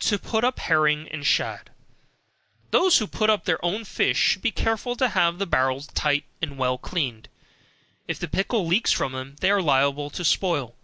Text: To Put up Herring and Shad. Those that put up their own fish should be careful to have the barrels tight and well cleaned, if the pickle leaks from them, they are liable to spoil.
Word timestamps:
To 0.00 0.18
Put 0.18 0.44
up 0.44 0.58
Herring 0.58 1.08
and 1.08 1.26
Shad. 1.26 1.70
Those 2.72 2.98
that 2.98 3.10
put 3.10 3.30
up 3.30 3.46
their 3.46 3.56
own 3.64 3.86
fish 3.86 4.18
should 4.18 4.42
be 4.42 4.50
careful 4.50 4.96
to 4.96 5.08
have 5.08 5.38
the 5.38 5.46
barrels 5.46 5.86
tight 5.86 6.24
and 6.42 6.58
well 6.58 6.76
cleaned, 6.76 7.30
if 8.06 8.18
the 8.18 8.28
pickle 8.28 8.66
leaks 8.66 8.92
from 8.92 9.12
them, 9.12 9.36
they 9.40 9.50
are 9.50 9.62
liable 9.62 10.10
to 10.10 10.26
spoil. 10.26 10.74